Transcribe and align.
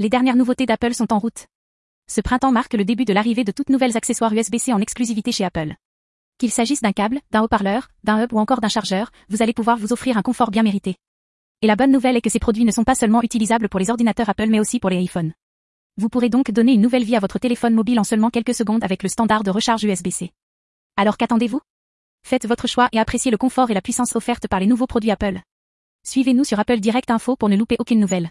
Les 0.00 0.08
dernières 0.08 0.36
nouveautés 0.36 0.64
d'Apple 0.64 0.94
sont 0.94 1.12
en 1.12 1.18
route. 1.18 1.48
Ce 2.08 2.20
printemps 2.20 2.52
marque 2.52 2.74
le 2.74 2.84
début 2.84 3.04
de 3.04 3.12
l'arrivée 3.12 3.42
de 3.42 3.50
toutes 3.50 3.68
nouvelles 3.68 3.96
accessoires 3.96 4.32
USB-C 4.32 4.72
en 4.72 4.80
exclusivité 4.80 5.32
chez 5.32 5.44
Apple. 5.44 5.74
Qu'il 6.38 6.52
s'agisse 6.52 6.82
d'un 6.82 6.92
câble, 6.92 7.18
d'un 7.32 7.42
haut-parleur, 7.42 7.88
d'un 8.04 8.22
hub 8.22 8.32
ou 8.32 8.38
encore 8.38 8.60
d'un 8.60 8.68
chargeur, 8.68 9.10
vous 9.28 9.42
allez 9.42 9.52
pouvoir 9.52 9.76
vous 9.76 9.92
offrir 9.92 10.16
un 10.16 10.22
confort 10.22 10.52
bien 10.52 10.62
mérité. 10.62 10.94
Et 11.62 11.66
la 11.66 11.74
bonne 11.74 11.90
nouvelle 11.90 12.16
est 12.16 12.20
que 12.20 12.30
ces 12.30 12.38
produits 12.38 12.64
ne 12.64 12.70
sont 12.70 12.84
pas 12.84 12.94
seulement 12.94 13.24
utilisables 13.24 13.68
pour 13.68 13.80
les 13.80 13.90
ordinateurs 13.90 14.28
Apple 14.28 14.46
mais 14.46 14.60
aussi 14.60 14.78
pour 14.78 14.88
les 14.88 15.00
iPhones. 15.00 15.32
Vous 15.96 16.08
pourrez 16.08 16.28
donc 16.28 16.52
donner 16.52 16.74
une 16.74 16.80
nouvelle 16.80 17.02
vie 17.02 17.16
à 17.16 17.20
votre 17.20 17.40
téléphone 17.40 17.74
mobile 17.74 17.98
en 17.98 18.04
seulement 18.04 18.30
quelques 18.30 18.54
secondes 18.54 18.84
avec 18.84 19.02
le 19.02 19.08
standard 19.08 19.42
de 19.42 19.50
recharge 19.50 19.82
USB-C. 19.82 20.30
Alors 20.96 21.16
qu'attendez-vous? 21.16 21.60
Faites 22.24 22.46
votre 22.46 22.68
choix 22.68 22.88
et 22.92 23.00
appréciez 23.00 23.32
le 23.32 23.36
confort 23.36 23.72
et 23.72 23.74
la 23.74 23.82
puissance 23.82 24.14
offerte 24.14 24.46
par 24.46 24.60
les 24.60 24.66
nouveaux 24.66 24.86
produits 24.86 25.10
Apple. 25.10 25.40
Suivez-nous 26.04 26.44
sur 26.44 26.60
Apple 26.60 26.78
Direct 26.78 27.10
Info 27.10 27.34
pour 27.34 27.48
ne 27.48 27.56
louper 27.56 27.74
aucune 27.80 27.98
nouvelle. 27.98 28.30